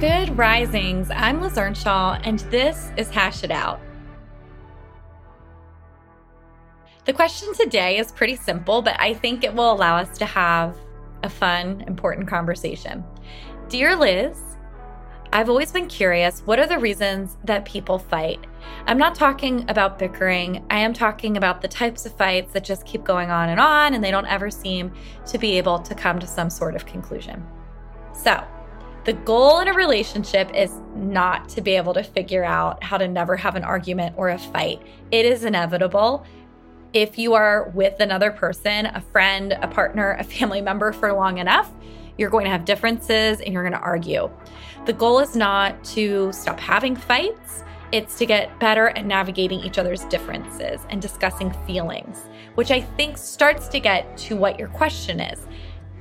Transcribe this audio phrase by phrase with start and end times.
[0.00, 1.10] Good risings.
[1.10, 3.78] I'm Liz Earnshaw, and this is Hash It Out.
[7.04, 10.74] The question today is pretty simple, but I think it will allow us to have
[11.22, 13.04] a fun, important conversation.
[13.68, 14.40] Dear Liz,
[15.34, 18.46] I've always been curious what are the reasons that people fight?
[18.86, 20.64] I'm not talking about bickering.
[20.70, 23.92] I am talking about the types of fights that just keep going on and on
[23.92, 24.94] and they don't ever seem
[25.26, 27.46] to be able to come to some sort of conclusion.
[28.14, 28.42] So,
[29.04, 33.08] the goal in a relationship is not to be able to figure out how to
[33.08, 34.82] never have an argument or a fight.
[35.10, 36.26] It is inevitable.
[36.92, 41.38] If you are with another person, a friend, a partner, a family member for long
[41.38, 41.70] enough,
[42.18, 44.30] you're going to have differences and you're going to argue.
[44.84, 49.78] The goal is not to stop having fights, it's to get better at navigating each
[49.78, 55.20] other's differences and discussing feelings, which I think starts to get to what your question
[55.20, 55.46] is.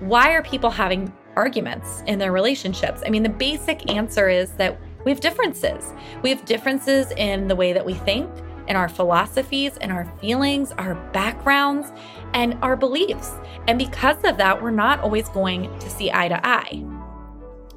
[0.00, 3.02] Why are people having arguments in their relationships?
[3.06, 5.92] I mean, the basic answer is that we have differences.
[6.22, 8.28] We have differences in the way that we think,
[8.66, 11.92] in our philosophies, in our feelings, our backgrounds,
[12.34, 13.30] and our beliefs.
[13.68, 16.84] And because of that, we're not always going to see eye to eye.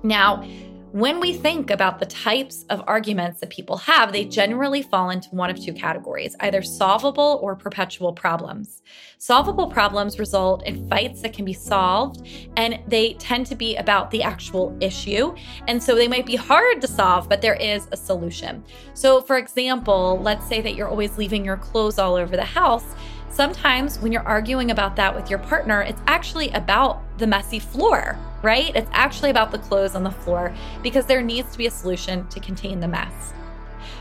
[0.01, 0.43] Now,
[0.91, 5.29] when we think about the types of arguments that people have, they generally fall into
[5.29, 8.81] one of two categories either solvable or perpetual problems.
[9.19, 14.09] Solvable problems result in fights that can be solved, and they tend to be about
[14.09, 15.35] the actual issue.
[15.67, 18.63] And so they might be hard to solve, but there is a solution.
[18.95, 22.85] So, for example, let's say that you're always leaving your clothes all over the house.
[23.29, 28.17] Sometimes when you're arguing about that with your partner, it's actually about the messy floor,
[28.41, 28.75] right?
[28.75, 32.27] It's actually about the clothes on the floor because there needs to be a solution
[32.27, 33.33] to contain the mess.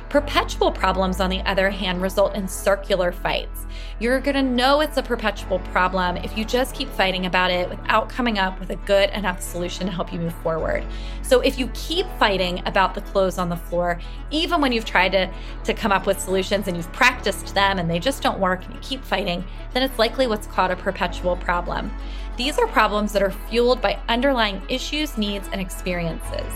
[0.09, 3.67] Perpetual problems, on the other hand, result in circular fights.
[3.99, 8.09] You're gonna know it's a perpetual problem if you just keep fighting about it without
[8.09, 10.85] coming up with a good enough solution to help you move forward.
[11.23, 14.01] So if you keep fighting about the clothes on the floor,
[14.31, 15.31] even when you've tried to,
[15.65, 18.75] to come up with solutions and you've practiced them and they just don't work and
[18.75, 21.91] you keep fighting, then it's likely what's called a perpetual problem.
[22.37, 26.53] These are problems that are fueled by underlying issues, needs, and experiences.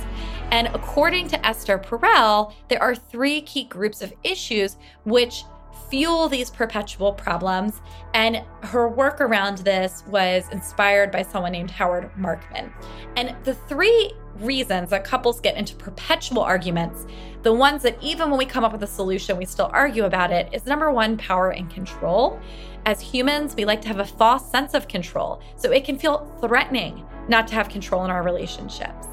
[0.52, 5.44] And according to Esther Perel, there are three key groups of issues which
[5.88, 7.80] fuel these perpetual problems.
[8.12, 12.70] And her work around this was inspired by someone named Howard Markman.
[13.16, 17.06] And the three reasons that couples get into perpetual arguments,
[17.42, 20.32] the ones that even when we come up with a solution, we still argue about
[20.32, 22.38] it, is number one, power and control.
[22.84, 25.40] As humans, we like to have a false sense of control.
[25.56, 29.06] So it can feel threatening not to have control in our relationships.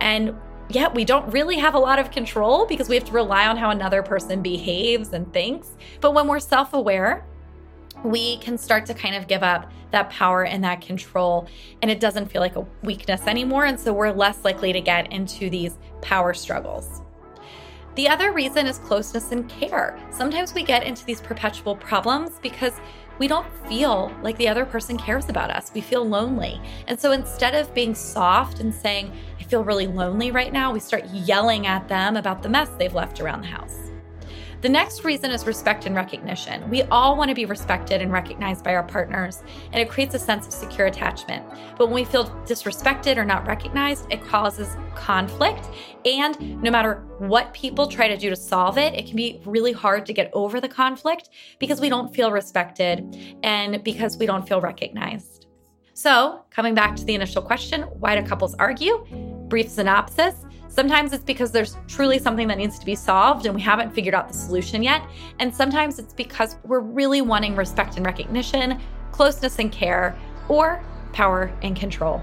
[0.00, 0.34] And
[0.74, 3.56] yet we don't really have a lot of control because we have to rely on
[3.56, 5.70] how another person behaves and thinks.
[6.00, 7.24] But when we're self aware,
[8.04, 11.46] we can start to kind of give up that power and that control,
[11.82, 13.66] and it doesn't feel like a weakness anymore.
[13.66, 17.02] And so we're less likely to get into these power struggles.
[17.94, 19.98] The other reason is closeness and care.
[20.10, 22.72] Sometimes we get into these perpetual problems because
[23.18, 25.70] we don't feel like the other person cares about us.
[25.74, 26.58] We feel lonely.
[26.88, 29.12] And so instead of being soft and saying,
[29.52, 33.20] feel really lonely right now, we start yelling at them about the mess they've left
[33.20, 33.90] around the house.
[34.62, 36.70] The next reason is respect and recognition.
[36.70, 40.18] We all want to be respected and recognized by our partners, and it creates a
[40.18, 41.44] sense of secure attachment.
[41.76, 45.68] But when we feel disrespected or not recognized, it causes conflict.
[46.06, 49.72] And no matter what people try to do to solve it, it can be really
[49.72, 54.48] hard to get over the conflict because we don't feel respected and because we don't
[54.48, 55.42] feel recognized.
[55.92, 59.04] So, coming back to the initial question why do couples argue?
[59.52, 63.60] Brief synopsis Sometimes it's because there's truly something that needs to be solved and we
[63.60, 65.06] haven't figured out the solution yet.
[65.38, 68.80] And sometimes it's because we're really wanting respect and recognition,
[69.10, 70.16] closeness and care,
[70.48, 70.82] or
[71.12, 72.22] power and control.